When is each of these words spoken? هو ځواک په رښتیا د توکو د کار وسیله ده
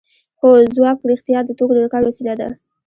هو 0.41 0.49
ځواک 0.75 0.97
په 0.99 1.05
رښتیا 1.11 1.39
د 1.45 1.49
توکو 1.57 1.73
د 1.75 1.79
کار 1.93 2.03
وسیله 2.05 2.33
ده 2.39 2.49